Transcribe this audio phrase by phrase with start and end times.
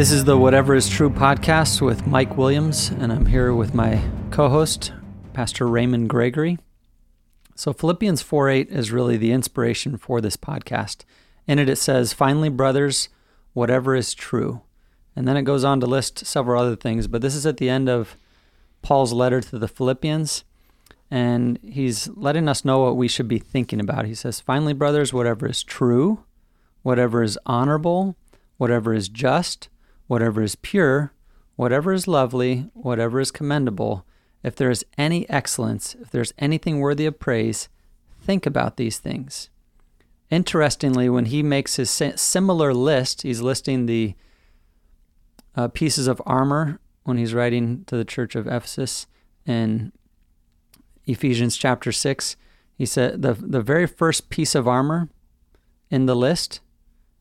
[0.00, 4.02] This is the Whatever is True podcast with Mike Williams, and I'm here with my
[4.30, 4.94] co host,
[5.34, 6.56] Pastor Raymond Gregory.
[7.54, 11.04] So, Philippians 4 8 is really the inspiration for this podcast.
[11.46, 13.10] In it, it says, Finally, brothers,
[13.52, 14.62] whatever is true.
[15.14, 17.68] And then it goes on to list several other things, but this is at the
[17.68, 18.16] end of
[18.80, 20.44] Paul's letter to the Philippians,
[21.10, 24.06] and he's letting us know what we should be thinking about.
[24.06, 26.24] He says, Finally, brothers, whatever is true,
[26.80, 28.16] whatever is honorable,
[28.56, 29.68] whatever is just,
[30.10, 31.12] whatever is pure,
[31.54, 34.04] whatever is lovely, whatever is commendable,
[34.42, 37.68] if there is any excellence, if there's anything worthy of praise,
[38.20, 39.50] think about these things.
[40.28, 44.16] Interestingly, when he makes his similar list, he's listing the
[45.54, 49.06] uh, pieces of armor when he's writing to the church of Ephesus
[49.46, 49.92] in
[51.06, 52.34] Ephesians chapter 6.
[52.76, 55.08] He said the, the very first piece of armor
[55.88, 56.58] in the list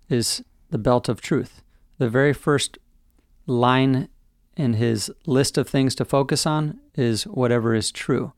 [0.09, 1.62] is the belt of truth
[1.99, 2.80] the very first
[3.45, 4.10] line
[4.57, 8.34] in his list of things to focus on is whatever is true.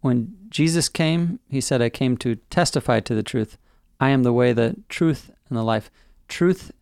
[0.00, 3.58] When Jesus came, he said, I came to testify to the truth.
[4.00, 5.90] I am the way, the truth, and the life.
[6.28, 6.72] Truth,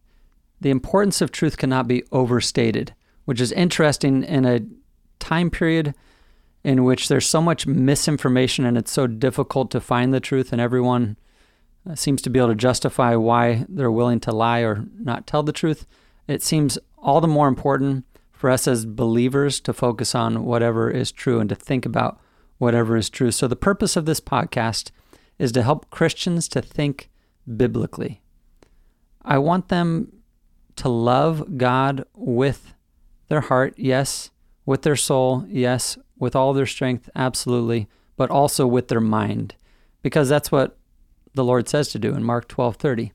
[0.61, 2.95] the importance of truth cannot be overstated,
[3.25, 4.61] which is interesting in a
[5.19, 5.95] time period
[6.63, 10.61] in which there's so much misinformation and it's so difficult to find the truth, and
[10.61, 11.17] everyone
[11.89, 15.43] uh, seems to be able to justify why they're willing to lie or not tell
[15.43, 15.87] the truth
[16.27, 21.13] it seems all the more important for us as believers to focus on whatever is
[21.13, 22.21] true and to think about
[22.59, 23.31] whatever is true.
[23.31, 24.91] So, the purpose of this podcast
[25.39, 27.11] is to help Christians to think
[27.57, 28.21] biblically.
[29.23, 30.13] I want them
[30.77, 32.75] to love God with
[33.29, 34.31] their heart, yes,
[34.67, 39.55] with their soul, yes, with all their strength, absolutely, but also with their mind,
[40.03, 40.79] because that's what
[41.35, 43.13] the Lord says to do in Mark 12:30.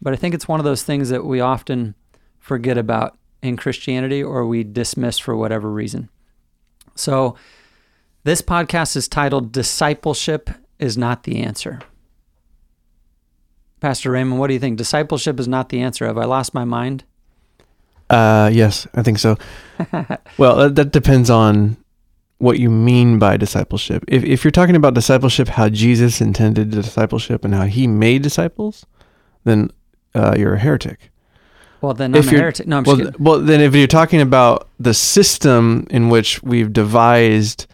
[0.00, 1.94] But I think it's one of those things that we often
[2.46, 6.08] forget about in Christianity or we dismiss for whatever reason.
[6.94, 7.36] So,
[8.22, 10.48] this podcast is titled Discipleship
[10.78, 11.80] is Not the Answer.
[13.80, 14.78] Pastor Raymond, what do you think?
[14.78, 16.06] Discipleship is not the answer.
[16.06, 17.04] Have I lost my mind?
[18.08, 19.36] Uh, yes, I think so.
[20.38, 21.76] well, that that depends on
[22.38, 24.04] what you mean by discipleship.
[24.06, 28.86] If, if you're talking about discipleship, how Jesus intended discipleship and how he made disciples,
[29.44, 29.70] then
[30.14, 31.10] uh, you're a heretic.
[31.86, 32.66] Well, then I'm if a heretic.
[32.66, 37.68] No, I'm well, well, then if you're talking about the system in which we've devised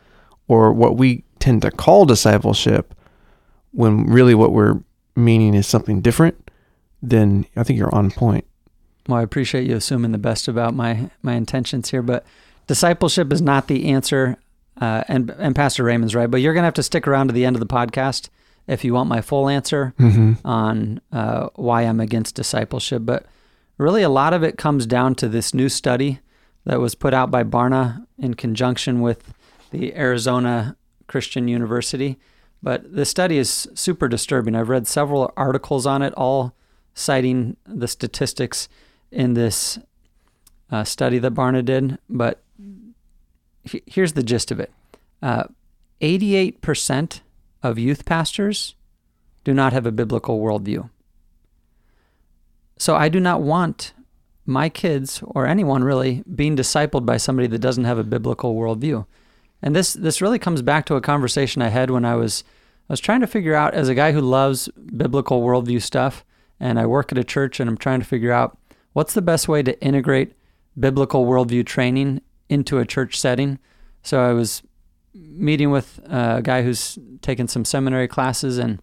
[0.48, 2.94] or what we tend to call discipleship,
[3.70, 4.82] when really what we're
[5.16, 6.50] meaning is something different,
[7.00, 8.44] then I think you're on point.
[9.08, 12.26] Well, I appreciate you assuming the best about my my intentions here, but
[12.66, 14.36] discipleship is not the answer.
[14.78, 17.46] Uh, and and Pastor Raymond's right, but you're gonna have to stick around to the
[17.46, 18.28] end of the podcast
[18.66, 20.46] if you want my full answer mm-hmm.
[20.46, 23.06] on uh, why I'm against discipleship.
[23.06, 23.24] But
[23.82, 26.20] really a lot of it comes down to this new study
[26.64, 29.34] that was put out by Barna in conjunction with
[29.70, 30.76] the Arizona
[31.06, 32.18] Christian University.
[32.62, 34.54] But the study is super disturbing.
[34.54, 36.54] I've read several articles on it, all
[36.94, 38.68] citing the statistics
[39.10, 39.78] in this
[40.70, 41.98] uh, study that Barna did.
[42.08, 42.42] But
[43.64, 44.72] he- here's the gist of it
[45.20, 45.44] uh,
[46.00, 47.20] 88%
[47.62, 48.74] of youth pastors
[49.44, 50.88] do not have a biblical worldview.
[52.78, 53.92] So I do not want
[54.44, 59.06] my kids or anyone really being discipled by somebody that doesn't have a biblical worldview.
[59.62, 62.42] And this this really comes back to a conversation I had when I was
[62.88, 66.24] I was trying to figure out as a guy who loves biblical worldview stuff,
[66.58, 68.58] and I work at a church and I'm trying to figure out
[68.92, 70.32] what's the best way to integrate
[70.78, 73.58] biblical worldview training into a church setting.
[74.02, 74.62] So I was
[75.14, 78.80] meeting with a guy who's taken some seminary classes and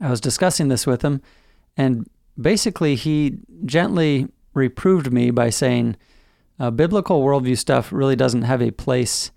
[0.00, 1.22] I was discussing this with him
[1.76, 2.08] and
[2.40, 5.96] basically, he gently reproved me by saying,
[6.58, 9.30] uh, biblical worldview stuff really doesn't have a place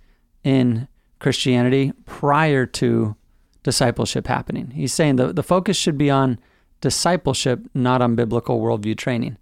[0.44, 0.88] in
[1.20, 3.16] Christianity prior to
[3.64, 4.72] discipleship happening.
[4.72, 6.40] He's saying the, the focus should be on
[6.82, 9.38] discipleship, not on biblical worldview training.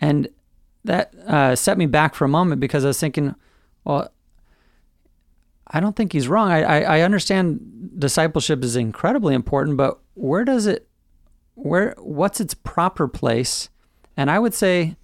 [0.00, 0.28] And
[0.84, 3.34] that uh, set me back for a moment because I was thinking,
[3.84, 4.12] well,
[5.68, 6.50] I don't think he's wrong.
[6.50, 10.88] I, I, I understand discipleship is incredibly important, but where does it
[11.62, 13.68] where what's its proper place?
[14.16, 14.96] And I would say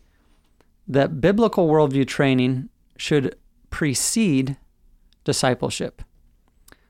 [0.88, 3.36] that biblical worldview training should
[3.70, 4.56] precede
[5.24, 6.02] discipleship.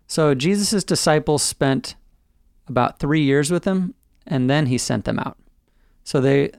[0.06, 1.96] So Jesus' disciples spent
[2.68, 3.94] about three years with him,
[4.26, 5.38] and then he sent them out.
[6.04, 6.52] So they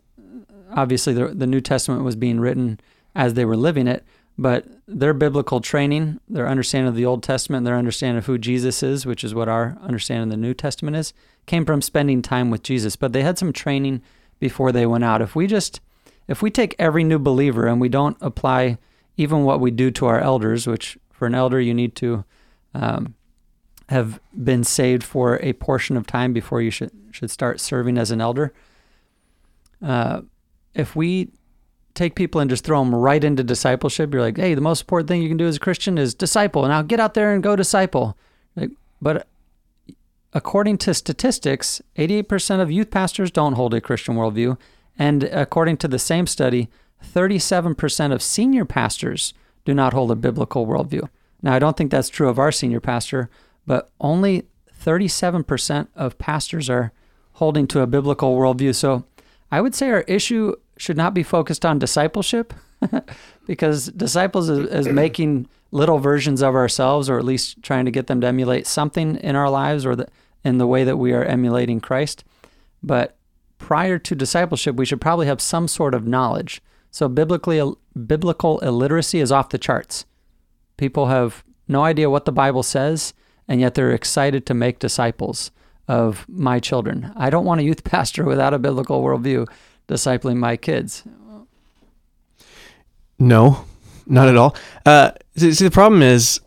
[0.71, 2.79] obviously the, the New Testament was being written
[3.15, 4.05] as they were living it,
[4.37, 8.83] but their biblical training, their understanding of the Old Testament, their understanding of who Jesus
[8.83, 11.13] is, which is what our understanding of the New Testament is,
[11.47, 12.95] came from spending time with Jesus.
[12.95, 14.01] But they had some training
[14.39, 15.21] before they went out.
[15.21, 15.81] If we just
[16.27, 18.77] if we take every new believer and we don't apply
[19.15, 22.23] even what we do to our elders, which for an elder you need to
[22.73, 23.15] um,
[23.89, 28.11] have been saved for a portion of time before you should should start serving as
[28.11, 28.53] an elder.
[29.81, 30.21] Uh,
[30.75, 31.29] if we
[31.97, 35.07] take people and just throw them right into discipleship, you're like, hey, the most important
[35.09, 36.67] thing you can do as a Christian is disciple.
[36.67, 38.17] Now get out there and go disciple.
[38.55, 38.71] Like,
[39.01, 39.27] but
[40.33, 44.57] according to statistics, 88% of youth pastors don't hold a Christian worldview.
[44.97, 46.69] And according to the same study,
[47.05, 49.33] 37% of senior pastors
[49.65, 51.09] do not hold a biblical worldview.
[51.41, 53.29] Now, I don't think that's true of our senior pastor,
[53.65, 54.45] but only
[54.83, 56.91] 37% of pastors are
[57.33, 58.73] holding to a biblical worldview.
[58.73, 59.03] So
[59.51, 62.53] I would say our issue should not be focused on discipleship
[63.47, 68.07] because disciples is, is, making little versions of ourselves or at least trying to get
[68.07, 70.07] them to emulate something in our lives or the,
[70.43, 72.23] in the way that we are emulating Christ.
[72.83, 73.17] But
[73.57, 76.61] prior to discipleship, we should probably have some sort of knowledge.
[76.91, 77.61] So biblically,
[78.05, 80.05] biblical illiteracy is off the charts.
[80.77, 83.13] People have no idea what the Bible says,
[83.47, 85.51] and yet they're excited to make disciples
[85.87, 87.11] of my children.
[87.15, 89.47] I don't want a youth pastor without a biblical worldview
[89.87, 91.03] discipling my kids.
[93.19, 93.65] No,
[94.05, 94.55] not at all.
[94.85, 96.39] Uh, see, the problem is,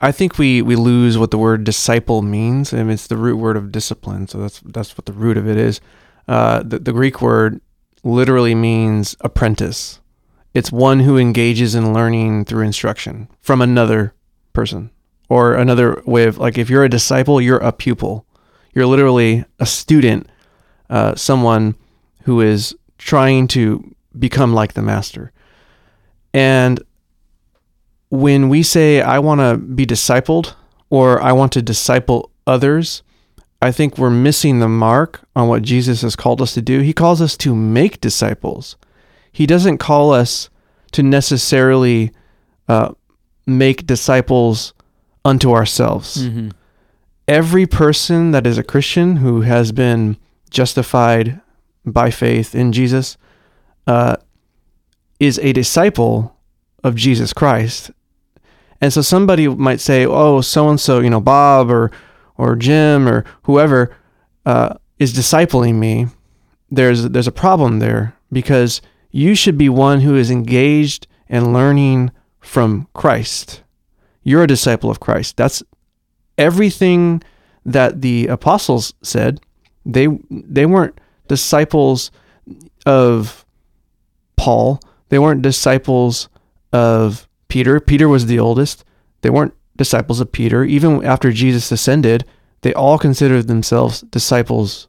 [0.00, 3.56] I think we, we lose what the word disciple means, and it's the root word
[3.56, 4.28] of discipline.
[4.28, 5.80] So that's that's what the root of it is.
[6.26, 7.60] Uh, the, the Greek word
[8.02, 10.00] literally means apprentice.
[10.54, 14.14] It's one who engages in learning through instruction from another
[14.52, 14.90] person.
[15.28, 18.26] Or another way of like, if you're a disciple, you're a pupil.
[18.74, 20.28] You're literally a student,
[20.88, 21.76] uh, someone
[22.22, 25.32] who is trying to become like the master.
[26.32, 26.82] And
[28.10, 30.54] when we say, I want to be discipled
[30.90, 33.02] or I want to disciple others,
[33.62, 36.80] I think we're missing the mark on what Jesus has called us to do.
[36.80, 38.76] He calls us to make disciples.
[39.32, 40.48] He doesn't call us
[40.92, 42.10] to necessarily
[42.68, 42.94] uh,
[43.46, 44.72] make disciples
[45.24, 46.26] unto ourselves.
[46.28, 46.50] Mm-hmm.
[47.28, 50.16] Every person that is a Christian who has been
[50.50, 51.40] justified
[51.84, 53.16] by faith in Jesus
[53.86, 54.16] uh,
[55.18, 56.36] is a disciple
[56.84, 57.90] of Jesus Christ.
[58.80, 61.90] And so somebody might say, oh, so and so, you know, Bob or
[62.38, 63.94] or Jim or whoever
[64.46, 66.06] uh, is discipling me,
[66.70, 68.80] there's there's a problem there because
[69.10, 72.10] you should be one who is engaged and learning
[72.40, 73.62] from Christ.
[74.22, 75.36] You're a disciple of Christ.
[75.36, 75.62] That's
[76.38, 77.22] everything
[77.64, 79.40] that the apostles said.
[79.84, 80.99] They they weren't
[81.30, 82.10] disciples
[82.84, 83.46] of
[84.36, 84.80] Paul.
[85.10, 86.28] They weren't disciples
[86.72, 87.78] of Peter.
[87.78, 88.84] Peter was the oldest.
[89.20, 90.64] They weren't disciples of Peter.
[90.64, 92.24] Even after Jesus ascended,
[92.62, 94.88] they all considered themselves disciples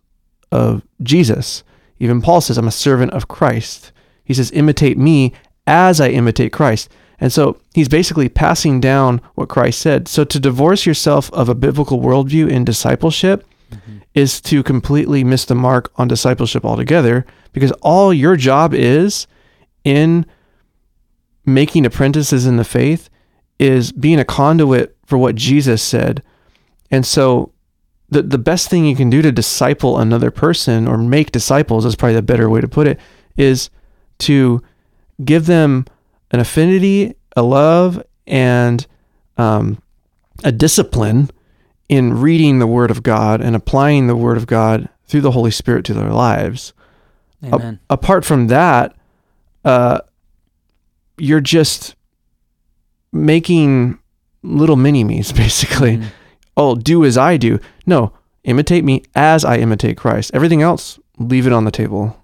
[0.52, 1.64] of Jesus.
[2.00, 3.92] Even Paul says, I'm a servant of Christ.
[4.24, 5.34] He says, imitate me
[5.68, 6.90] as I imitate Christ.
[7.20, 10.08] And so he's basically passing down what Christ said.
[10.08, 13.98] So to divorce yourself of a biblical worldview in discipleship mm-hmm.
[14.14, 19.28] is to completely miss the mark on discipleship altogether because all your job is
[19.84, 20.26] in
[21.46, 23.10] making apprentices in the faith
[23.60, 26.24] is being a conduit for what Jesus said.
[26.90, 27.52] And so
[28.10, 31.96] the, the best thing you can do to disciple another person or make disciples is
[31.96, 33.00] probably the better way to put it
[33.38, 33.70] is
[34.20, 34.62] to
[35.24, 35.86] give them
[36.32, 38.86] an affinity, a love, and
[39.38, 39.82] um,
[40.44, 41.30] a discipline
[41.91, 45.51] in reading the Word of God and applying the Word of God through the Holy
[45.51, 46.71] Spirit to their lives.
[47.43, 47.81] Amen.
[47.89, 48.95] A- apart from that,
[49.65, 50.00] uh,
[51.17, 51.95] you're just
[53.12, 54.00] making
[54.41, 55.98] little mini me's basically.
[55.98, 56.07] Mm-hmm.
[56.55, 57.60] Oh, do as I do.
[57.86, 58.13] No,
[58.45, 60.31] imitate me as I imitate Christ.
[60.33, 62.17] Everything else, leave it on the table.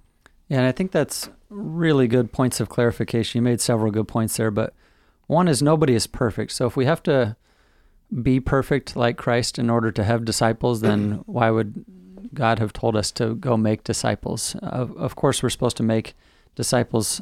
[0.48, 3.40] Yeah, and I think that's really good points of clarification.
[3.40, 4.74] You made several good points there, but
[5.26, 6.54] one is nobody is perfect.
[6.54, 7.36] So if we have to
[8.24, 11.86] be perfect like Christ in order to have disciples, then why would
[12.34, 14.56] God have told us to go make disciples?
[14.62, 16.16] Of, of course, we're supposed to make
[16.56, 17.22] disciples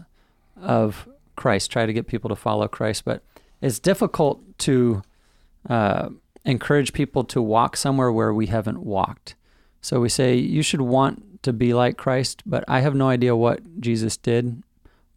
[0.61, 3.23] of Christ, try to get people to follow Christ, but
[3.61, 5.01] it's difficult to
[5.69, 6.09] uh,
[6.45, 9.35] encourage people to walk somewhere where we haven't walked.
[9.81, 13.35] So we say you should want to be like Christ, but I have no idea
[13.35, 14.63] what Jesus did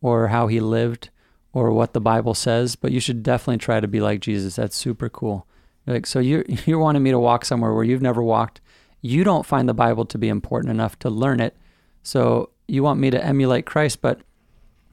[0.01, 1.11] or how he lived
[1.53, 4.57] or what the Bible says, but you should definitely try to be like Jesus.
[4.57, 5.47] That's super cool.
[5.88, 8.61] Like so you you're wanting me to walk somewhere where you've never walked.
[9.00, 11.57] You don't find the Bible to be important enough to learn it.
[12.02, 14.21] So you want me to emulate Christ, but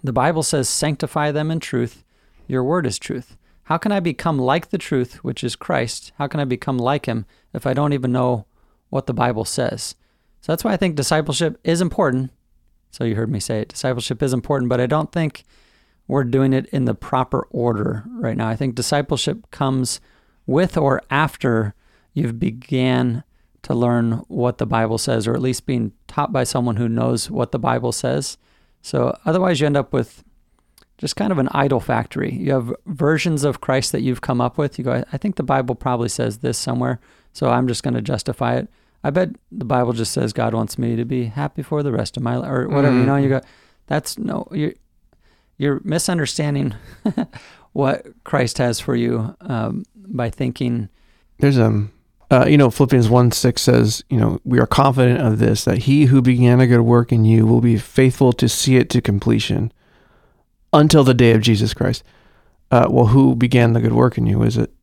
[0.04, 2.04] the Bible says sanctify them in truth.
[2.48, 3.36] Your word is truth.
[3.64, 6.12] How can I become like the truth, which is Christ?
[6.20, 8.46] How can I become like him if I don't even know
[8.90, 9.96] what the Bible says?
[10.42, 12.32] So that's why I think discipleship is important.
[12.92, 13.70] So you heard me say it.
[13.70, 15.44] Discipleship is important, but I don't think
[16.08, 18.48] we're doing it in the proper order right now.
[18.48, 20.00] I think discipleship comes
[20.46, 21.74] with or after
[22.14, 23.24] you've began
[23.64, 27.32] to learn what the Bible says, or at least being taught by someone who knows
[27.32, 28.38] what the Bible says.
[28.82, 30.24] So otherwise, you end up with
[30.98, 32.34] just kind of an idol factory.
[32.34, 34.78] You have versions of Christ that you've come up with.
[34.78, 37.00] You go, I think the Bible probably says this somewhere,
[37.34, 38.70] so I'm just going to justify it.
[39.04, 42.18] I bet the Bible just says God wants me to be happy for the rest
[42.18, 42.94] of my life, or whatever.
[42.94, 43.00] Mm-hmm.
[43.02, 43.42] You know, you go,
[43.88, 44.74] that's no, you're
[45.58, 46.76] you're misunderstanding
[47.74, 50.90] what Christ has for you um, by thinking.
[51.40, 51.92] There's um,
[52.32, 55.80] uh, you know, Philippians one six says, you know, we are confident of this that
[55.80, 59.02] He who began a good work in you will be faithful to see it to
[59.02, 59.72] completion
[60.74, 62.04] until the day of Jesus Christ.
[62.72, 64.42] Uh, well, who began the good work in you?
[64.44, 64.74] Is it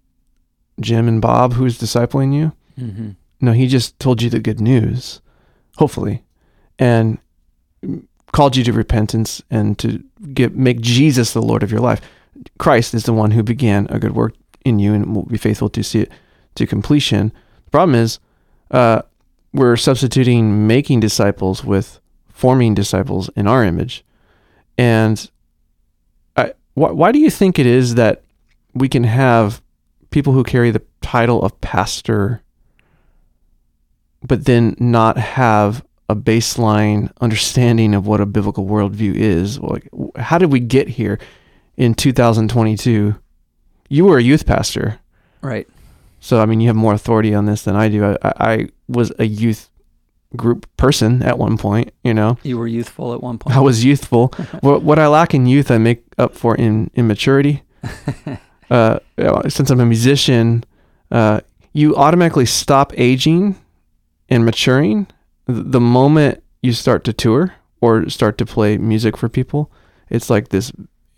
[0.81, 2.52] Jim and Bob who's discipling you?
[2.79, 3.11] Mm-hmm.
[3.41, 5.21] No, he just told you the good news,
[5.76, 6.23] hopefully,
[6.79, 7.19] and
[8.31, 10.02] called you to repentance and to
[10.33, 12.00] get make Jesus the Lord of your life.
[12.59, 15.69] Christ is the one who began a good work in you and will be faithful
[15.71, 16.12] to see it
[16.54, 17.33] to completion.
[17.64, 18.19] The problem is,
[18.71, 19.02] uh,
[19.52, 24.04] we're substituting making disciples with forming disciples in our image,
[24.78, 25.31] and
[26.75, 28.23] why, why do you think it is that
[28.75, 29.62] we can have
[30.11, 32.42] people who carry the title of pastor,
[34.23, 39.59] but then not have a baseline understanding of what a biblical worldview is?
[39.59, 41.19] Like, how did we get here
[41.76, 43.14] in 2022?
[43.93, 45.01] You were a youth pastor,
[45.43, 45.69] right?
[46.19, 48.05] So, I mean, you have more authority on this than I do.
[48.05, 49.69] I, I was a youth
[50.35, 52.39] group person at one point, you know.
[52.43, 53.55] You were youthful at one point.
[53.55, 54.29] I was youthful.
[54.61, 57.65] what, what I lack in youth, I make up for in immaturity.
[58.71, 58.99] uh,
[59.49, 60.65] since I'm a musician,
[61.11, 61.41] uh,
[61.75, 63.61] you automatically stop aging
[64.31, 65.07] and maturing
[65.47, 69.71] the moment you start to tour or start to play music for people.
[70.09, 70.73] It's like this.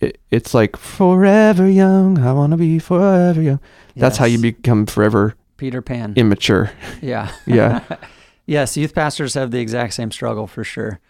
[0.05, 2.19] It, it's like forever young.
[2.19, 3.61] I want to be forever young.
[3.97, 6.15] That's how you become forever Peter Pan.
[6.17, 6.71] Immature.
[7.01, 7.33] Yeah.
[7.47, 7.83] yeah.
[8.47, 11.01] Yes, youth pastors have the exact same struggle for sure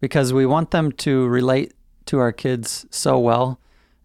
[0.00, 1.74] because we want them to relate
[2.06, 3.58] to our kids so well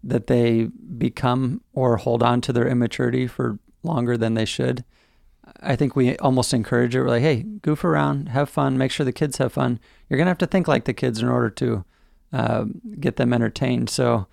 [0.04, 0.64] that they
[0.98, 4.84] become or hold on to their immaturity for longer than they should.
[5.62, 7.02] I think we almost encourage it.
[7.02, 9.80] We're like, hey, goof around, have fun, make sure the kids have fun.
[10.10, 11.86] You're going to have to think like the kids in order to
[12.34, 12.66] uh,
[13.00, 13.90] get them entertained.
[13.90, 14.26] So,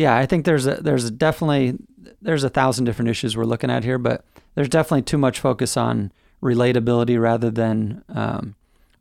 [0.00, 1.76] yeah, I think there's a, there's definitely
[2.22, 5.76] there's a thousand different issues we're looking at here, but there's definitely too much focus
[5.76, 6.10] on
[6.42, 8.54] relatability rather than um,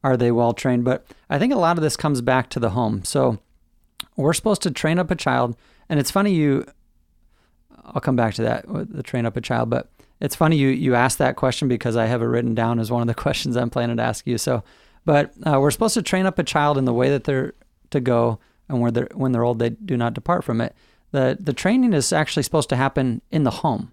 [0.03, 0.83] are they well trained.
[0.83, 3.05] But I think a lot of this comes back to the home.
[3.05, 3.39] So
[4.17, 5.55] we're supposed to train up a child,
[5.87, 6.65] and it's funny you.
[7.85, 9.89] I'll come back to that the train up a child, but
[10.19, 13.01] it's funny you you asked that question because I have it written down as one
[13.01, 14.37] of the questions I'm planning to ask you.
[14.37, 14.65] So,
[15.05, 17.53] but uh, we're supposed to train up a child in the way that they're
[17.91, 20.75] to go, and where they're when they're old, they do not depart from it.
[21.11, 23.91] The the training is actually supposed to happen in the home.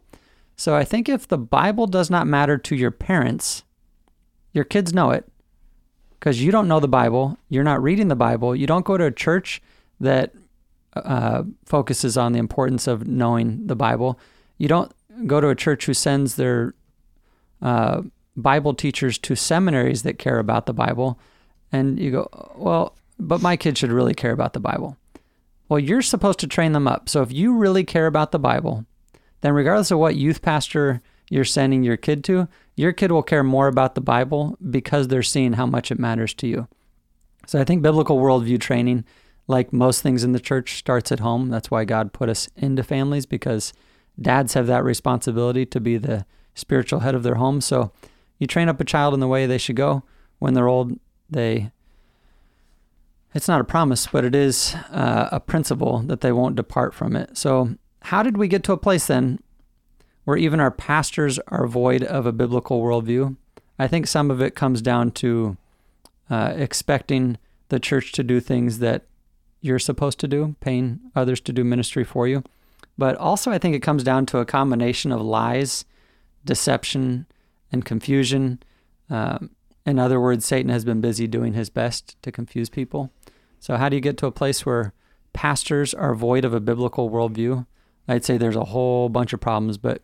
[0.57, 3.63] So I think if the Bible does not matter to your parents,
[4.53, 5.31] your kids know it
[6.19, 9.05] because you don't know the Bible, you're not reading the Bible, you don't go to
[9.05, 9.61] a church
[10.01, 10.33] that
[10.95, 14.19] uh, focuses on the importance of knowing the Bible.
[14.57, 14.93] You don't
[15.27, 16.75] go to a church who sends their
[17.61, 18.03] uh,
[18.37, 21.19] Bible teachers to seminaries that care about the Bible.
[21.71, 24.97] And you go, well, but my kids should really care about the Bible.
[25.69, 27.09] Well, you're supposed to train them up.
[27.09, 28.87] So if you really care about the Bible,
[29.41, 33.43] then regardless of what youth pastor you're sending your kid to, your kid will care
[33.43, 36.69] more about the Bible because they're seeing how much it matters to you.
[37.47, 39.05] So I think biblical worldview training,
[39.49, 41.49] like most things in the church, starts at home.
[41.49, 43.73] That's why God put us into families because
[44.21, 47.61] dads have that responsibility to be the spiritual head of their home.
[47.61, 47.93] So
[48.39, 50.03] you train up a child in the way they should go.
[50.39, 50.99] When they're old,
[51.31, 51.71] they
[53.37, 57.15] it's not a promise, but it is uh, a principle that they won't depart from
[57.15, 57.37] it.
[57.37, 59.41] So how did we get to a place then
[60.25, 63.37] where even our pastors are void of a biblical worldview?
[63.79, 65.59] I think some of it comes down to
[66.31, 67.37] uh, expecting
[67.69, 69.05] the church to do things that
[69.61, 72.43] you're supposed to do, paying others to do ministry for you.
[72.97, 75.85] But also, I think it comes down to a combination of lies,
[76.47, 77.27] deception,
[77.71, 78.63] and confusion.
[79.11, 79.51] Um,
[79.87, 83.11] in other words, Satan has been busy doing his best to confuse people.
[83.61, 84.93] So, how do you get to a place where
[85.33, 87.67] pastors are void of a biblical worldview?
[88.09, 90.03] I'd say there's a whole bunch of problems, but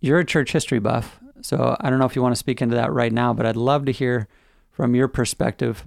[0.00, 1.18] you're a church history buff.
[1.40, 3.56] So I don't know if you want to speak into that right now, but I'd
[3.56, 4.28] love to hear
[4.70, 5.84] from your perspective.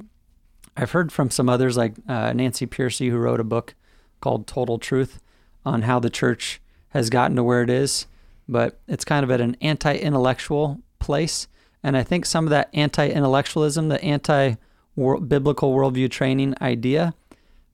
[0.76, 3.76] I've heard from some others like uh, Nancy Pearcey, who wrote a book
[4.22, 5.22] called Total Truth
[5.66, 8.08] on how the church has gotten to where it is,
[8.48, 11.48] but it's kind of at an anti intellectual place.
[11.86, 14.56] And I think some of that anti intellectualism, the anti
[14.96, 17.14] biblical worldview training idea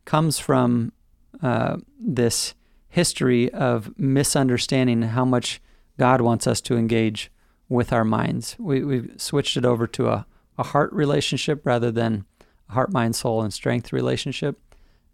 [0.03, 0.91] comes from
[1.41, 2.53] uh, this
[2.89, 5.61] history of misunderstanding how much
[5.97, 7.31] God wants us to engage
[7.69, 8.57] with our minds.
[8.59, 10.25] We, we've switched it over to a,
[10.57, 12.25] a heart relationship rather than
[12.67, 14.59] a heart, mind, soul, and strength relationship.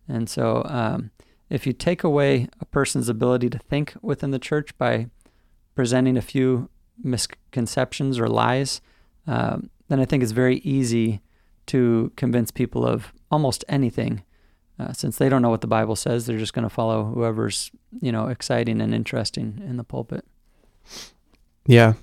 [0.08, 1.12] And so, um,
[1.52, 5.12] if you take away a person's ability to think within the church by
[5.76, 6.72] presenting a few
[7.04, 8.82] misconceptions or lies,
[9.26, 11.22] um, then I think it's very easy
[11.68, 14.24] to convince people of almost anything.
[14.80, 17.72] Uh, since they don't know what the Bible says, they're just going to follow whoever's
[18.02, 20.26] you know exciting and interesting in the pulpit.
[21.66, 21.94] Yeah.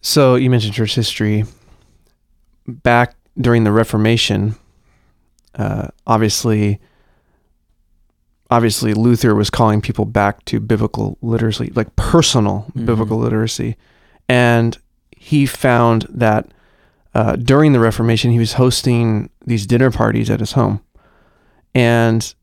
[0.00, 1.44] So you mentioned church history.
[2.66, 4.54] Back during the Reformation,
[5.54, 6.78] uh, obviously,
[8.50, 12.86] obviously Luther was calling people back to biblical literacy, like personal mm-hmm.
[12.86, 13.76] biblical literacy,
[14.28, 14.76] and
[15.10, 16.52] he found that
[17.14, 20.80] uh, during the Reformation, he was hosting these dinner parties at his home,
[21.74, 22.34] and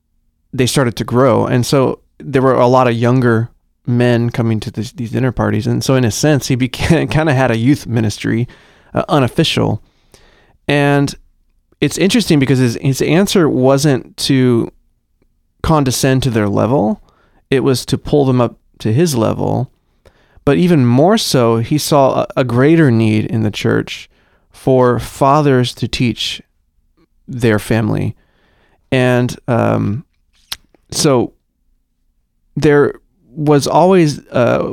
[0.52, 1.46] they started to grow.
[1.46, 3.50] And so there were a lot of younger
[3.86, 7.30] men coming to this, these dinner parties, and so in a sense, he became kind
[7.30, 8.48] of had a youth ministry,
[8.94, 9.82] uh, unofficial.
[10.68, 11.14] And
[11.82, 14.72] it's interesting because his his answer wasn't to
[15.62, 17.02] condescend to their level;
[17.52, 19.72] it was to pull them up to his level.
[20.46, 24.08] But even more so, he saw a, greater need in the church
[24.52, 26.42] for fathers to teach
[27.28, 28.16] their family.
[28.92, 30.06] And um,
[30.92, 31.34] so
[32.56, 32.94] there
[33.28, 34.72] was always uh,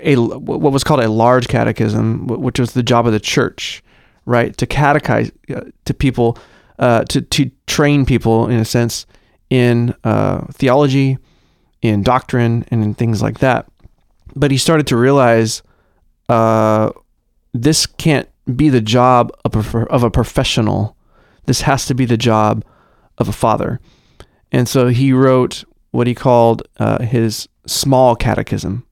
[0.00, 3.82] a what was called a large catechism, which was the job of the church,
[4.24, 4.56] right?
[4.56, 6.38] To catechize uh, to people,
[6.78, 9.04] uh, to to train people in a sense
[9.50, 11.18] in uh, theology,
[11.82, 13.66] in doctrine, and in things like that.
[14.34, 15.62] But he started to realize
[16.28, 16.90] uh,
[17.52, 20.96] this can't be the job of a, of a professional.
[21.46, 22.64] This has to be the job
[23.18, 23.80] of a father.
[24.50, 28.84] And so he wrote what he called uh, his small catechism.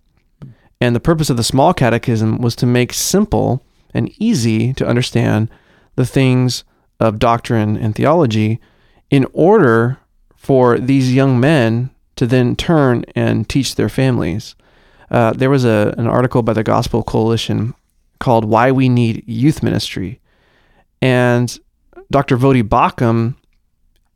[0.81, 3.65] And the purpose of the small catechism was to make simple
[3.95, 5.49] and easy to understand
[5.97, 6.65] the things
[6.99, 8.61] of doctrine and theology
[9.11, 9.99] in order
[10.35, 14.55] for these young men to then turn and teach their families.
[15.13, 17.75] Uh, there was a, an article by the Gospel Coalition
[18.19, 20.21] called Why We Need Youth Ministry.
[21.03, 21.57] And
[22.11, 22.37] Dr.
[22.39, 23.37] Voddie Baucham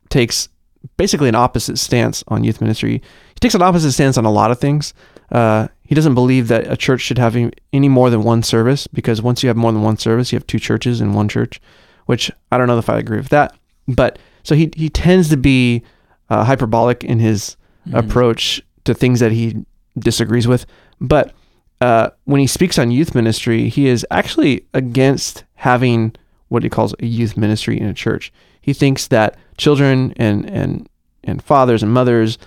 [0.09, 0.49] takes
[0.97, 3.03] basically an opposite stance on youth ministry.
[3.35, 4.95] He takes an opposite stance on a lot of things.
[5.31, 7.37] Uh, he doesn't believe that a church should have
[7.73, 10.47] any more than one service because once you have more than one service, you have
[10.47, 11.61] two churches in one church,
[12.07, 13.55] which I don't know if I agree with that.
[13.89, 15.83] But so he, he tends to be
[16.31, 17.57] uh, hyperbolic in his
[17.87, 17.99] mm.
[17.99, 19.65] approach to things that he
[19.99, 20.67] disagrees with.
[21.01, 21.35] But
[21.81, 26.15] uh, when he speaks on youth ministry, he is actually against having
[26.49, 28.33] what he calls a youth ministry in a church.
[28.61, 30.89] He thinks that children and and
[31.25, 32.39] and fathers and mothers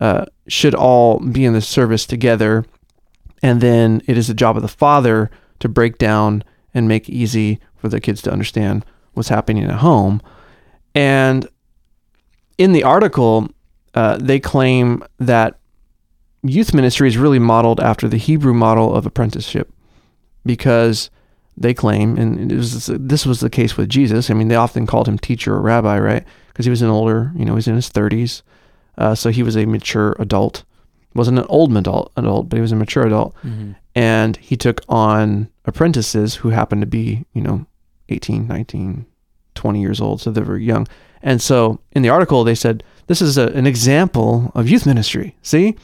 [0.00, 2.64] uh, should all be in the service together,
[3.42, 6.42] and then it is the job of the father to break down
[6.74, 10.20] and make easy for the kids to understand what's happening at home.
[10.94, 11.46] And
[12.58, 13.48] in the article,
[13.94, 15.58] uh, they claim that
[16.42, 19.72] youth ministry is really modeled after the Hebrew model of apprenticeship
[20.44, 21.10] because
[21.56, 24.30] they claim, and was, this was the case with Jesus.
[24.30, 26.24] I mean, they often called him teacher or rabbi, right?
[26.48, 28.42] Because he was an older, you know, he was in his 30s.
[28.98, 30.64] Uh, so he was a mature adult.
[31.14, 33.34] Wasn't an old adult, adult but he was a mature adult.
[33.36, 33.72] Mm-hmm.
[33.94, 37.66] And he took on apprentices who happened to be, you know,
[38.08, 39.06] 18, 19,
[39.54, 40.20] 20 years old.
[40.20, 40.88] So they were young.
[41.22, 45.36] And so in the article, they said, this is a, an example of youth ministry.
[45.42, 45.76] See?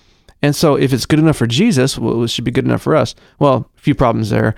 [0.43, 2.95] And so if it's good enough for Jesus, well, it should be good enough for
[2.95, 3.15] us.
[3.39, 4.55] Well, a few problems there.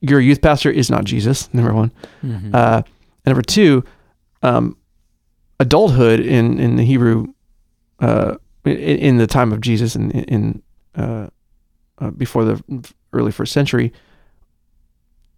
[0.00, 1.92] Your youth pastor is not Jesus, number one.
[2.22, 2.54] Mm-hmm.
[2.54, 2.82] Uh,
[3.26, 3.84] number two,
[4.42, 4.76] um,
[5.58, 7.26] adulthood in, in the Hebrew,
[8.00, 10.62] uh, in, in, the time of Jesus and in, in
[10.94, 11.28] uh,
[11.98, 13.92] uh, before the early first century,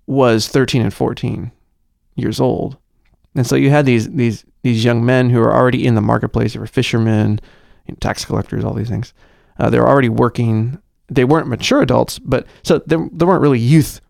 [0.06, 1.50] was 13 and 14
[2.14, 2.76] years old.
[3.34, 6.54] And so you had these these these young men who are already in the marketplace.
[6.54, 7.38] They were fishermen,
[7.86, 9.12] you know, tax collectors, all these things.
[9.58, 10.80] Uh, they were already working.
[11.08, 14.00] They weren't mature adults, but so they, they weren't really youth,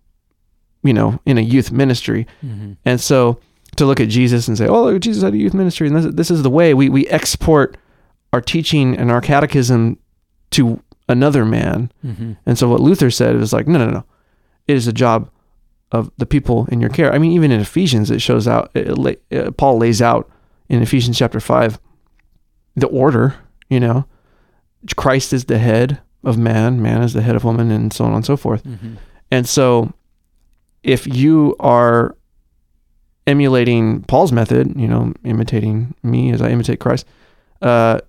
[0.83, 2.27] you know, in a youth ministry.
[2.45, 2.73] Mm-hmm.
[2.85, 3.41] And so
[3.77, 6.31] to look at Jesus and say, "Oh, Jesus had a youth ministry," and this, this
[6.31, 7.77] is the way we we export
[8.33, 9.99] our teaching and our catechism
[10.51, 11.93] to another man.
[12.05, 12.33] Mm-hmm.
[12.45, 14.05] And so what Luther said was like, "No, no, no,
[14.67, 15.31] it is a job
[15.93, 18.71] of the people in your care." I mean, even in Ephesians, it shows out.
[18.75, 20.31] It, it, Paul lays out
[20.69, 21.79] in Ephesians chapter five
[22.75, 23.35] the order.
[23.69, 24.07] You know,
[24.97, 28.13] Christ is the head of man, man is the head of woman, and so on
[28.13, 28.65] and so forth.
[28.65, 28.95] Mm-hmm.
[29.31, 29.93] And so,
[30.83, 32.17] if you are
[33.27, 37.07] emulating Paul's method, you know, imitating me as I imitate Christ,
[37.63, 38.01] uh,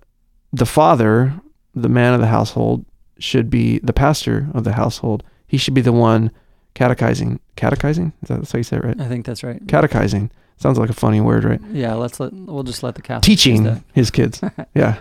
[0.52, 1.34] the father,
[1.74, 2.84] the man of the household,
[3.18, 5.24] should be the pastor of the household.
[5.46, 6.30] He should be the one
[6.74, 7.40] catechizing.
[7.56, 8.12] Catechizing?
[8.22, 9.00] Is that how you say it right?
[9.00, 9.60] I think that's right.
[9.66, 10.30] Catechizing.
[10.56, 11.60] Sounds like a funny word, right?
[11.72, 14.40] Yeah, let's let we'll just let the Catholics Teaching his kids.
[14.74, 14.98] yeah.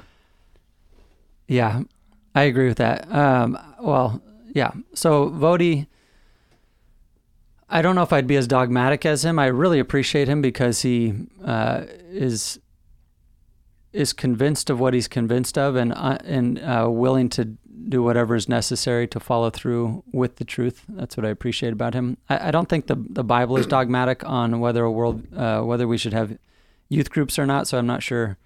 [1.48, 1.84] Yeah,
[2.36, 3.12] I agree with that.
[3.12, 4.22] Um, well,
[4.54, 4.72] yeah.
[4.94, 5.88] So Voddie,
[7.70, 9.40] I don't know if I'd be as dogmatic as him.
[9.40, 12.60] I really appreciate him because he uh, is
[13.94, 17.46] is convinced of what he's convinced of and uh, and uh, willing to
[17.90, 20.84] do whatever is necessary to follow through with the truth.
[20.90, 22.18] That's what I appreciate about him.
[22.30, 25.88] I, I don't think the the Bible is dogmatic on whether a world uh, whether
[25.88, 26.38] we should have
[26.90, 27.68] youth groups or not.
[27.68, 28.38] So I'm not sure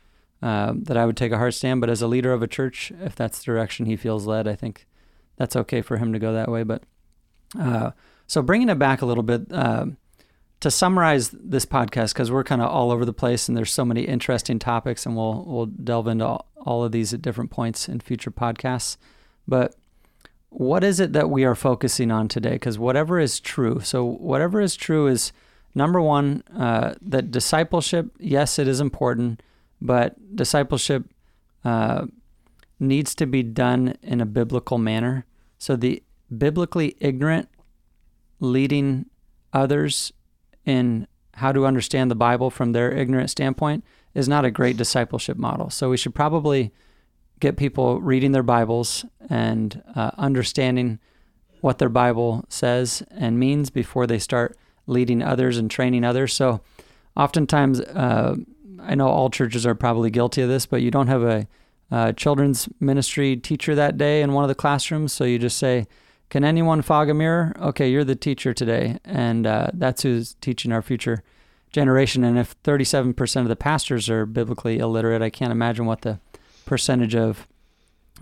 [0.41, 1.81] uh, that I would take a hard stand.
[1.81, 4.55] But as a leader of a church, if that's the direction he feels led, I
[4.55, 4.87] think
[5.37, 6.63] that's okay for him to go that way.
[6.63, 6.83] But
[7.59, 7.91] uh,
[8.27, 9.87] so bringing it back a little bit uh,
[10.59, 13.85] to summarize this podcast, because we're kind of all over the place and there's so
[13.85, 17.89] many interesting topics, and we'll we'll delve into all, all of these at different points
[17.89, 18.97] in future podcasts.
[19.47, 19.75] But
[20.49, 22.53] what is it that we are focusing on today?
[22.53, 25.31] Because whatever is true, so whatever is true is
[25.73, 29.41] number one uh, that discipleship, yes, it is important,
[29.81, 31.05] but discipleship
[31.63, 32.05] uh,
[32.79, 35.25] needs to be done in a biblical manner.
[35.57, 36.03] So the
[36.35, 37.49] biblically ignorant
[38.39, 39.05] leading
[39.53, 40.11] others
[40.65, 45.37] in how to understand the Bible from their ignorant standpoint is not a great discipleship
[45.37, 45.69] model.
[45.69, 46.71] So we should probably
[47.39, 50.99] get people reading their Bibles and uh, understanding
[51.61, 56.33] what their Bible says and means before they start leading others and training others.
[56.33, 56.61] So
[57.15, 58.35] oftentimes, uh,
[58.81, 61.47] I know all churches are probably guilty of this, but you don't have a,
[61.89, 65.13] a children's ministry teacher that day in one of the classrooms.
[65.13, 65.87] So you just say,
[66.29, 67.53] can anyone fog a mirror?
[67.59, 68.97] Okay, you're the teacher today.
[69.03, 71.23] And uh, that's who's teaching our future
[71.71, 72.23] generation.
[72.23, 76.19] And if 37% of the pastors are biblically illiterate, I can't imagine what the
[76.65, 77.47] percentage of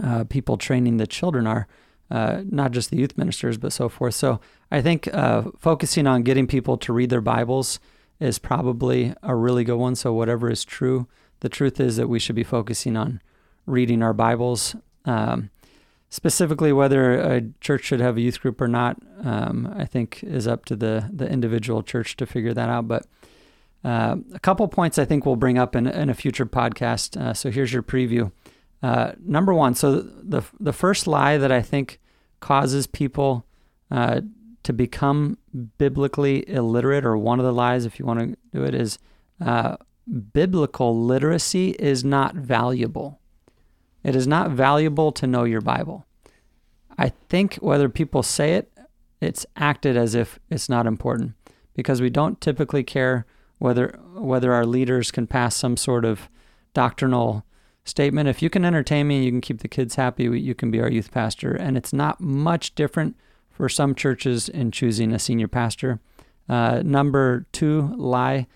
[0.03, 1.67] uh, people training the children are,
[2.09, 4.15] uh, not just the youth ministers, but so forth.
[4.15, 4.39] So
[4.71, 7.79] I think uh, focusing on getting people to read their Bibles
[8.19, 9.95] is probably a really good one.
[9.95, 11.07] So, whatever is true,
[11.39, 13.21] the truth is that we should be focusing on
[13.65, 14.75] reading our Bibles.
[15.05, 15.49] Um,
[16.09, 20.47] specifically, whether a church should have a youth group or not, um, I think is
[20.47, 22.87] up to the, the individual church to figure that out.
[22.87, 23.05] But
[23.83, 27.19] uh, a couple points I think we'll bring up in, in a future podcast.
[27.19, 28.31] Uh, so, here's your preview.
[28.81, 31.99] Uh, number one, so the the first lie that I think
[32.39, 33.45] causes people
[33.91, 34.21] uh,
[34.63, 35.37] to become
[35.77, 38.99] biblically illiterate, or one of the lies, if you want to do it, is
[39.41, 39.77] uh,
[40.33, 43.19] biblical literacy is not valuable.
[44.03, 46.05] It is not valuable to know your Bible.
[46.97, 48.71] I think whether people say it,
[49.21, 51.33] it's acted as if it's not important
[51.73, 53.25] because we don't typically care
[53.57, 56.29] whether whether our leaders can pass some sort of
[56.73, 57.45] doctrinal
[57.85, 58.29] statement.
[58.29, 60.89] If you can entertain me, you can keep the kids happy, you can be our
[60.89, 61.53] youth pastor.
[61.53, 63.15] And it's not much different
[63.59, 65.99] for some churches in choosing a senior pastor.
[66.47, 68.47] Uh, number two lie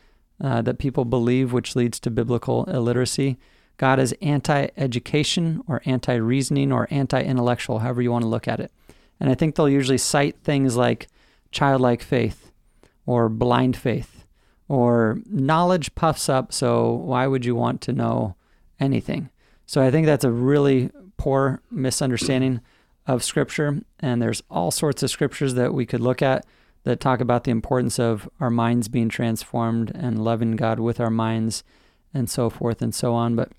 [0.41, 3.37] uh, that people believe, which leads to biblical illiteracy.
[3.75, 8.47] God is anti education or anti reasoning or anti intellectual, however you want to look
[8.47, 8.71] at it.
[9.19, 11.09] And I think they'll usually cite things like
[11.51, 12.53] childlike faith
[13.05, 14.25] or blind faith
[14.69, 18.37] or knowledge puffs up, so why would you want to know
[18.79, 19.31] anything?
[19.65, 22.61] So I think that's a really poor misunderstanding
[23.05, 23.81] of Scripture.
[23.99, 26.45] And there's all sorts of scriptures that we could look at
[26.83, 31.09] that talk about the importance of our minds being transformed and loving God with our
[31.09, 31.63] minds
[32.13, 33.35] and so forth and so on.
[33.35, 33.51] But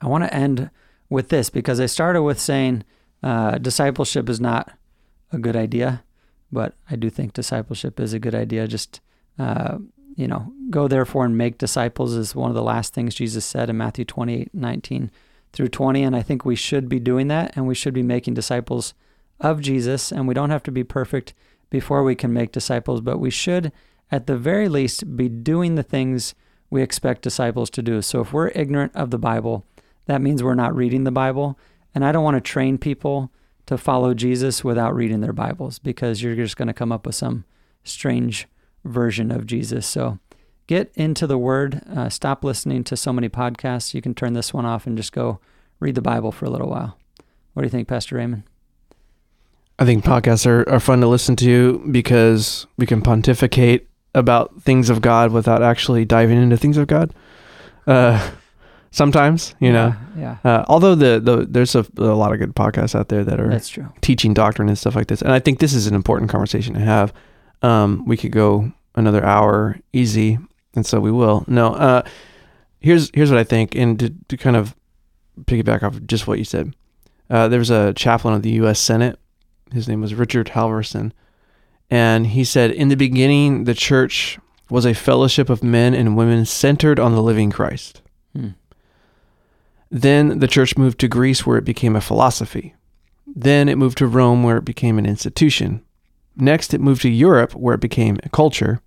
[0.00, 0.70] I want to end
[1.10, 2.84] with this because I started with saying
[3.22, 4.72] uh, discipleship is not
[5.32, 6.04] a good idea,
[6.50, 8.66] but I do think discipleship is a good idea.
[8.66, 9.00] Just,
[9.38, 9.78] uh,
[10.16, 13.68] you know, go therefore and make disciples is one of the last things Jesus said
[13.68, 15.10] in Matthew 28 19
[15.52, 16.02] through 20.
[16.02, 18.94] And I think we should be doing that and we should be making disciples
[19.40, 20.12] of Jesus.
[20.12, 21.34] And we don't have to be perfect
[21.70, 23.72] before we can make disciples, but we should,
[24.10, 26.34] at the very least, be doing the things
[26.70, 28.02] we expect disciples to do.
[28.02, 29.64] So if we're ignorant of the Bible,
[30.06, 31.58] that means we're not reading the Bible.
[31.94, 33.30] And I don't want to train people
[33.66, 37.14] to follow Jesus without reading their Bibles because you're just going to come up with
[37.14, 37.44] some
[37.84, 38.48] strange
[38.84, 39.86] version of Jesus.
[39.86, 40.18] So
[40.68, 41.82] get into the Word.
[41.92, 43.94] Uh, stop listening to so many podcasts.
[43.94, 45.40] You can turn this one off and just go
[45.80, 46.96] read the Bible for a little while.
[47.54, 48.44] What do you think, Pastor Raymond?
[49.80, 54.90] I think podcasts are, are fun to listen to because we can pontificate about things
[54.90, 57.14] of God without actually diving into things of God.
[57.86, 58.30] Uh,
[58.90, 59.94] sometimes, you know.
[60.16, 60.36] Yeah.
[60.44, 60.50] yeah.
[60.50, 63.48] Uh, although the, the there's a, a lot of good podcasts out there that are
[63.48, 63.88] That's true.
[64.00, 66.80] teaching doctrine and stuff like this, and I think this is an important conversation to
[66.80, 67.12] have.
[67.62, 70.38] Um, we could go another hour easy,
[70.78, 71.44] and so we will.
[71.48, 72.02] No, uh,
[72.80, 74.74] here's here's what I think, and to, to kind of
[75.42, 76.74] piggyback off of just what you said.
[77.28, 78.78] Uh, there was a chaplain of the U.S.
[78.78, 79.18] Senate.
[79.72, 81.12] His name was Richard Halverson,
[81.90, 84.38] and he said, "In the beginning, the church
[84.70, 88.00] was a fellowship of men and women centered on the living Christ."
[88.34, 88.50] Hmm.
[89.90, 92.74] Then the church moved to Greece, where it became a philosophy.
[93.26, 95.82] Then it moved to Rome, where it became an institution.
[96.36, 98.80] Next, it moved to Europe, where it became a culture.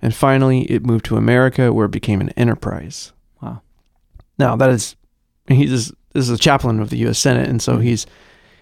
[0.00, 3.12] And finally, it moved to America, where it became an enterprise.
[3.42, 3.62] Wow.
[4.38, 4.94] Now, that is,
[5.48, 5.70] he's
[6.12, 7.18] this is a chaplain of the U.S.
[7.18, 8.06] Senate, and so he's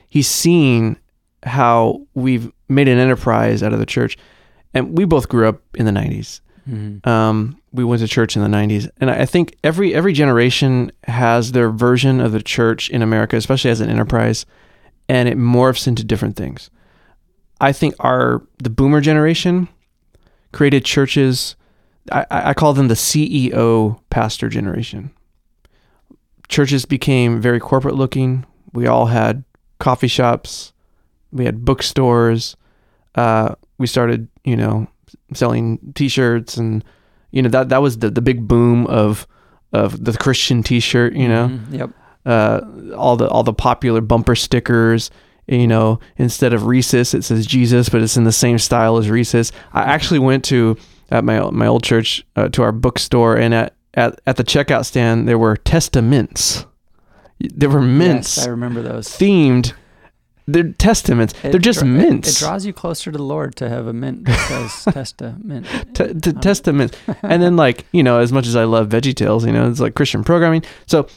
[0.09, 0.96] he's seen
[1.42, 4.16] how we've made an enterprise out of the church.
[4.75, 6.40] And we both grew up in the 90s.
[6.68, 7.09] Mm-hmm.
[7.09, 11.53] Um, we went to church in the 90s, and I think every every generation has
[11.53, 14.46] their version of the church in America, especially as an enterprise,
[15.09, 16.70] and it morphs into different things.
[17.61, 19.68] I think our the boomer generation
[20.57, 21.55] created churches.
[22.11, 25.11] I, I call them the CEO pastor generation.
[26.49, 28.47] Churches became very corporate looking.
[28.73, 29.45] We all had
[29.81, 30.73] coffee shops,
[31.33, 32.57] we had bookstores.
[33.14, 34.87] Uh, we started, you know,
[35.35, 36.85] selling T-shirts, and
[37.33, 39.27] you know that that was the the big boom of
[39.73, 41.14] of the Christian T-shirt.
[41.14, 41.79] You know, Mhm.
[41.79, 41.90] Yep.
[42.27, 42.61] uh,
[42.97, 45.11] all the all the popular bumper stickers.
[45.49, 49.09] You know, instead of Reese's, it says Jesus, but it's in the same style as
[49.09, 49.53] Reese's.
[49.73, 50.77] I actually went to
[51.11, 54.87] at my my old church uh, to our bookstore, and at, at at the checkout
[54.87, 56.67] stand there were Testamints.
[57.39, 59.09] There were mints Yes, I remember those.
[59.09, 59.73] themed.
[60.49, 61.35] They're Testamints.
[61.45, 62.29] It They're just dra- mints.
[62.41, 65.67] It, draws you closer to the Lord to have a mint that says testament.
[65.95, 66.95] T- t- Testamints.
[67.23, 69.81] and then like you know, as much as I love Veggie Tales, you know, it's
[69.81, 70.63] like Christian programming.
[70.87, 71.09] So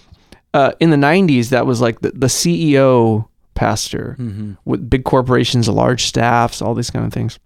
[0.53, 3.27] uh, in the '90s, that was like the, the CEO
[3.59, 7.39] pastor hmm with big corporations, large staffs, all these kind of things.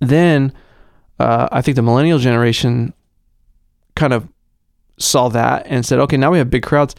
[0.00, 0.52] Then
[1.20, 2.92] uh, I think the millennial generation
[3.94, 4.28] kind of
[4.98, 6.96] saw that and said, okay, now we have big crowds.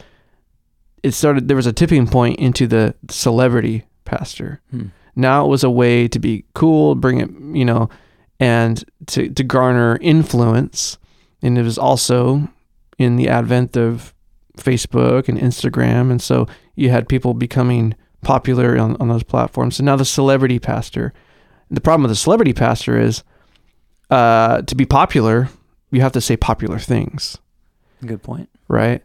[1.02, 4.60] It started, there was a tipping point into the celebrity pastor.
[4.70, 4.86] Hmm.
[5.16, 7.90] Now it was a way to be cool, bring it, you know,
[8.38, 10.98] and to, to garner influence.
[11.42, 12.48] And it was also
[12.98, 14.14] in the advent of
[14.56, 16.10] Facebook and Instagram.
[16.10, 19.76] And so you had people becoming popular on, on those platforms.
[19.76, 21.12] So now the celebrity pastor.
[21.70, 23.22] The problem with the celebrity pastor is
[24.10, 25.48] uh, to be popular,
[25.90, 27.38] you have to say popular things,
[28.04, 28.48] Good point.
[28.68, 29.02] right?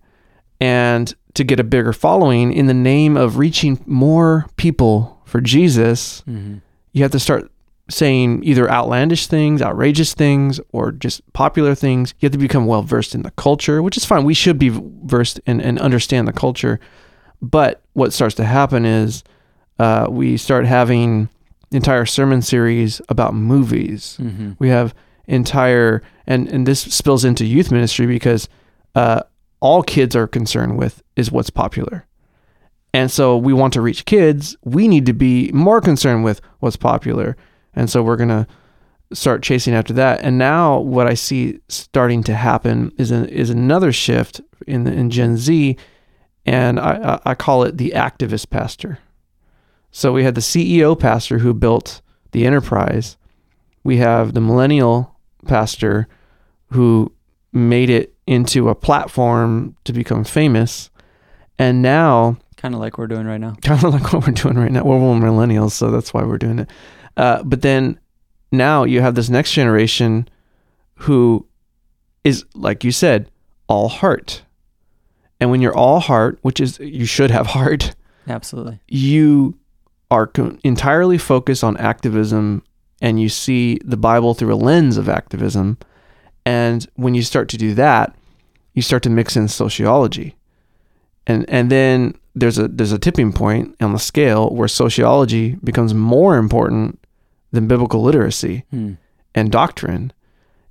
[0.60, 6.22] And to get a bigger following in the name of reaching more people for Jesus,
[6.22, 6.56] hmm
[6.94, 7.52] you have to start
[7.90, 12.14] saying either outlandish things, outrageous things, or just popular things.
[12.20, 14.24] You have to become well versed in the culture, which is fine.
[14.24, 14.70] We should be
[15.04, 16.80] versed and, and understand the culture.
[17.50, 19.24] But what starts to happen is
[19.80, 21.30] uh, we start having
[21.72, 24.18] entire sermon series about movies.
[24.18, 24.94] hmm We have
[25.28, 28.48] entire, and, and this spills into youth ministry because
[28.96, 29.22] uh,
[29.60, 32.06] all kids are concerned with is what's popular.
[32.94, 34.56] And so we want to reach kids.
[34.64, 37.36] We need to be more concerned with what's popular.
[37.74, 38.48] And so we're going to
[39.14, 40.22] start chasing after that.
[40.22, 44.94] And now what I see starting to happen is an, is another shift in the,
[44.94, 45.76] in Gen Z,
[46.46, 49.00] and I, I call it the activist pastor.
[49.92, 53.18] So we had the CEO pastor who built the enterprise.
[53.84, 56.08] We have the millennial pastor
[56.72, 57.12] who
[57.54, 60.90] made it into a platform to become famous.
[61.58, 63.56] And now Kind of like we're doing right now.
[63.62, 64.84] kind of like what we're doing right now.
[64.84, 66.70] Well, we're millennials, so that's why we're doing it.
[67.16, 68.00] Uh, but then
[68.52, 70.28] now you have this next generation
[71.00, 71.46] who
[72.24, 73.30] is, like you said,
[73.68, 74.44] all heart.
[75.40, 77.96] And when you're all heart, which is you should have heart,
[78.28, 78.80] Absolutely.
[78.88, 79.58] you
[80.12, 82.64] are co- entirely focused on activism
[83.02, 85.78] and you see the Bible through a lens of activism.
[86.46, 88.16] And when you start to do that,
[88.74, 90.36] you start to mix in sociology.
[91.28, 95.94] And and then there's a there's a tipping point on the scale where sociology becomes
[95.94, 97.00] more important
[97.52, 98.94] than biblical literacy Hmm.
[99.34, 100.14] and doctrine.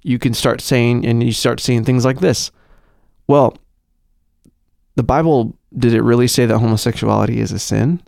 [0.03, 2.51] You can start saying and you start seeing things like this.
[3.27, 3.57] Well,
[4.97, 8.01] the Bible did it really say that homosexuality is a sin?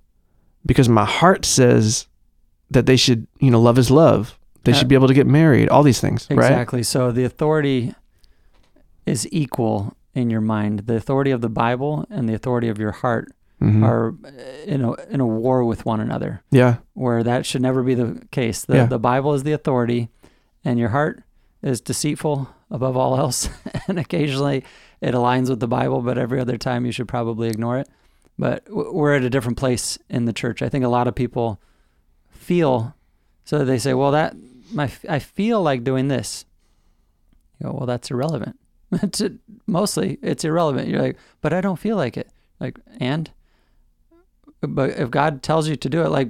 [0.65, 2.07] Because my heart says
[2.71, 4.39] that they should, you know, love is love.
[4.65, 6.39] They should be able to get married, all these things, right?
[6.51, 6.83] Exactly.
[6.83, 7.95] So the authority
[9.05, 10.81] is equal in your mind.
[10.87, 13.85] The authority of the Bible and the authority of your heart Mhm.
[13.85, 14.31] are uh,
[14.67, 16.43] in a in a war with one another.
[16.51, 18.65] yeah, Where that should never be the case.
[18.65, 18.87] The Yeah.
[18.87, 20.09] the Bible is the authority,
[20.65, 21.23] and your heart
[21.63, 23.49] is deceitful above all else.
[23.89, 24.63] and occasionally
[25.01, 27.89] it aligns with the Bible, but every other time you should probably ignore it.
[28.39, 30.63] But we're at a different place in the church.
[30.63, 31.61] I think a lot of people
[32.31, 32.95] feel
[33.45, 34.37] so they say, "Well, that
[34.73, 36.45] my I feel like doing this."
[37.59, 38.59] You go, well, that's irrelevant.
[39.67, 40.89] mostly it's irrelevant.
[40.89, 42.29] You're like, but I don't feel like it.
[42.61, 43.31] Like, and
[44.61, 46.29] but if God tells you to do it, like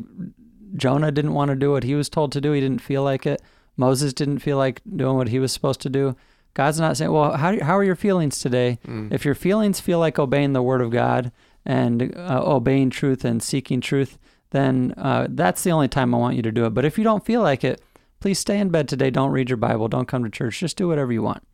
[0.76, 3.26] Jonah didn't want to do what he was told to do, he didn't feel like
[3.26, 3.42] it.
[3.76, 6.16] Moses didn't feel like doing what he was supposed to do.
[6.56, 8.78] God's not saying, well, how, how are your feelings today?
[8.88, 9.12] Mm.
[9.12, 11.30] If your feelings feel like obeying the word of God
[11.66, 14.18] and uh, obeying truth and seeking truth,
[14.52, 16.70] then uh, that's the only time I want you to do it.
[16.70, 17.82] But if you don't feel like it,
[18.20, 19.10] please stay in bed today.
[19.10, 19.86] Don't read your Bible.
[19.86, 20.58] Don't come to church.
[20.58, 21.46] Just do whatever you want.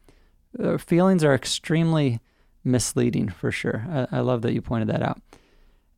[0.56, 2.20] Uh, feelings are extremely
[2.62, 3.84] misleading for sure.
[3.90, 5.20] I, I love that you pointed that out.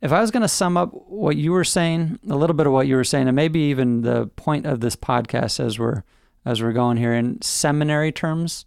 [0.01, 2.73] If I was going to sum up what you were saying, a little bit of
[2.73, 6.05] what you were saying, and maybe even the point of this podcast as we're
[6.47, 8.65] as we're going here in seminary terms,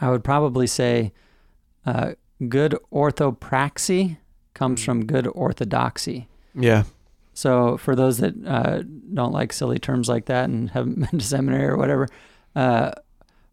[0.00, 1.12] I would probably say
[1.84, 2.12] uh,
[2.48, 4.18] good orthopraxy
[4.54, 6.28] comes from good orthodoxy.
[6.54, 6.84] Yeah.
[7.34, 8.82] So for those that uh,
[9.14, 12.08] don't like silly terms like that and haven't been to seminary or whatever,
[12.56, 12.92] uh,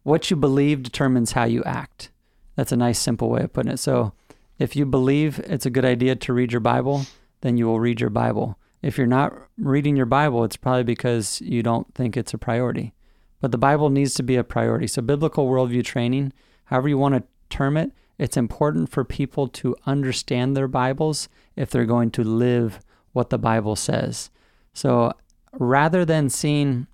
[0.02, 2.10] what you believe determines how you act.
[2.56, 3.78] That's a nice, simple way of putting it.
[3.78, 4.12] So
[4.58, 7.06] if you believe it's a good idea to read your Bible,
[7.42, 8.58] then you will read your Bible.
[8.82, 12.92] If you're not reading your Bible, it's probably because you don't think it's a priority.
[13.40, 14.86] But the Bible needs to be a priority.
[14.86, 16.32] So, biblical worldview training,
[16.64, 21.70] however you want to term it, it's important for people to understand their Bibles if
[21.70, 22.80] they're going to live
[23.12, 24.30] what the Bible says.
[24.72, 25.12] So,
[25.52, 26.88] rather than seeing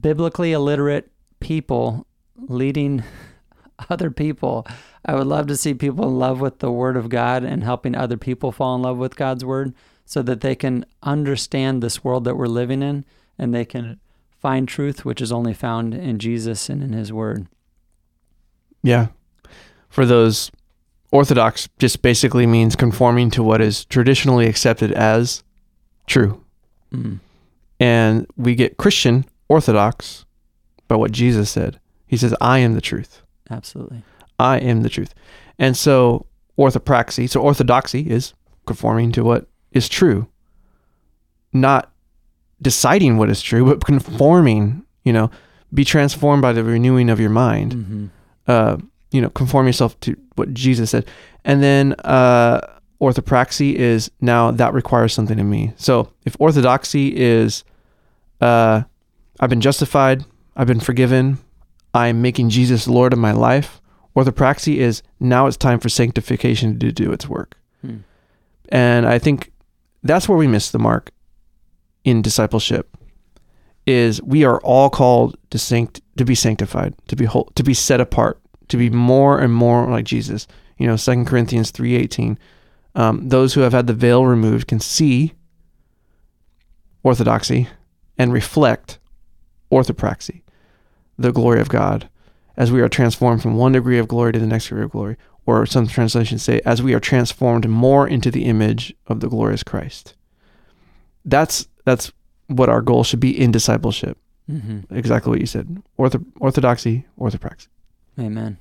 [0.00, 3.02] biblically illiterate people leading
[3.90, 4.66] other people,
[5.04, 7.94] I would love to see people in love with the Word of God and helping
[7.94, 9.74] other people fall in love with God's Word
[10.04, 13.04] so that they can understand this world that we're living in
[13.38, 13.98] and they can
[14.38, 17.46] find truth, which is only found in Jesus and in His Word.
[18.82, 19.08] Yeah.
[19.88, 20.50] For those,
[21.10, 25.42] orthodox just basically means conforming to what is traditionally accepted as
[26.06, 26.44] true.
[26.92, 27.20] Mm.
[27.80, 30.24] And we get Christian orthodox
[30.88, 31.80] by what Jesus said.
[32.06, 33.22] He says, I am the truth.
[33.50, 34.02] Absolutely.
[34.38, 35.14] I am the truth.
[35.58, 36.26] And so
[36.58, 38.34] orthopraxy, so orthodoxy is
[38.66, 40.28] conforming to what is true,
[41.52, 41.92] not
[42.62, 45.30] deciding what is true, but conforming, you know,
[45.74, 47.74] be transformed by the renewing of your mind.
[47.74, 48.06] Mm-hmm.
[48.46, 48.76] Uh,
[49.10, 51.06] you know, conform yourself to what Jesus said.
[51.44, 52.60] And then uh,
[53.00, 55.72] orthopraxy is now that requires something in me.
[55.76, 57.64] So if orthodoxy is,
[58.40, 58.82] uh,
[59.40, 60.24] I've been justified,
[60.56, 61.38] I've been forgiven,
[61.94, 63.80] I'm making Jesus Lord of my life.
[64.16, 67.56] Orthopraxy is now it's time for sanctification to do its work.
[67.82, 67.98] Hmm.
[68.70, 69.52] And I think
[70.02, 71.10] that's where we miss the mark
[72.06, 72.96] in discipleship
[73.84, 77.74] is we are all called to sanct- to be sanctified, to be whole, to be
[77.74, 80.46] set apart, to be more and more like Jesus.
[80.78, 82.38] You know, Second Corinthians 3:18.
[82.94, 85.34] Um, those who have had the veil removed can see
[87.02, 87.68] orthodoxy
[88.16, 88.98] and reflect
[89.70, 90.42] orthopraxy,
[91.18, 92.08] the glory of God,
[92.56, 95.16] as we are transformed from one degree of glory to the next degree of glory.
[95.44, 99.62] Or some translations say, as we are transformed more into the image of the glorious
[99.62, 100.14] Christ.
[101.24, 102.12] That's that's
[102.48, 104.18] what our goal should be in discipleship.
[104.50, 104.94] Mm-hmm.
[104.94, 105.82] Exactly what you said.
[105.98, 107.68] Ortho, orthodoxy, orthopraxy.
[108.20, 108.58] Amen.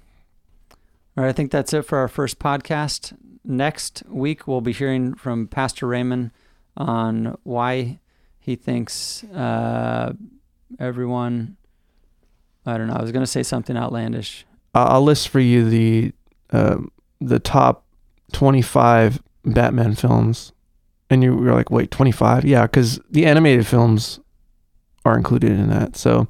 [1.17, 3.13] All right, I think that's it for our first podcast.
[3.43, 6.31] Next week, we'll be hearing from Pastor Raymond
[6.77, 7.99] on why
[8.39, 10.13] he thinks uh,
[10.79, 11.57] everyone.
[12.65, 12.95] I don't know.
[12.95, 14.45] I was going to say something outlandish.
[14.73, 16.13] I'll I'll list for you the
[16.51, 16.77] uh,
[17.21, 17.85] the top
[18.31, 20.51] twenty five Batman films,
[21.09, 22.45] and you were like, "Wait, twenty five?
[22.45, 24.19] Yeah, because the animated films
[25.05, 26.27] are included in that." So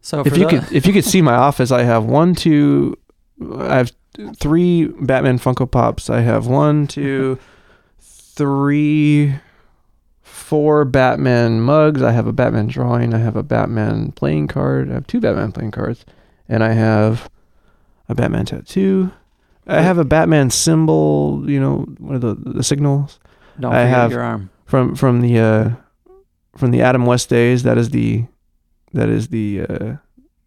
[0.00, 2.96] So if you the- could if you could see my office, I have one, two,
[3.58, 3.92] I have
[4.36, 6.08] three Batman Funko Pops.
[6.10, 7.38] I have one, two,
[8.00, 9.34] three,
[10.22, 12.02] four Batman mugs.
[12.02, 13.14] I have a Batman drawing.
[13.14, 14.90] I have a Batman playing card.
[14.90, 16.04] I have two Batman playing cards,
[16.48, 17.28] and I have
[18.08, 19.10] a Batman tattoo.
[19.66, 21.44] I have a Batman symbol.
[21.48, 23.18] You know, one of the the signals
[23.60, 24.50] don't I have- your arm.
[24.66, 25.70] from from the uh
[26.56, 27.62] from the Adam West days.
[27.62, 28.24] That is the
[28.92, 29.96] that is the uh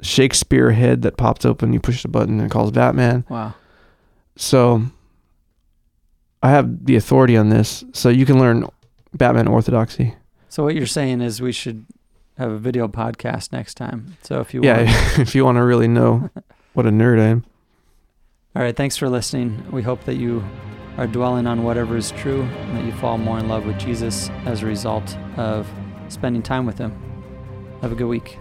[0.01, 1.73] Shakespeare head that pops open.
[1.73, 3.25] You push the button and it calls Batman.
[3.29, 3.55] Wow.
[4.35, 4.83] So
[6.43, 8.65] I have the authority on this, so you can learn
[9.13, 10.13] Batman orthodoxy.
[10.49, 11.85] So what you're saying is we should
[12.37, 14.15] have a video podcast next time.
[14.21, 14.89] So if you Yeah, want.
[15.19, 16.29] if you want to really know
[16.73, 17.43] what a nerd I am.
[18.55, 18.75] All right.
[18.75, 19.65] Thanks for listening.
[19.71, 20.43] We hope that you
[20.97, 24.29] are dwelling on whatever is true and that you fall more in love with Jesus
[24.45, 25.67] as a result of
[26.09, 26.91] spending time with Him.
[27.81, 28.39] Have a good week.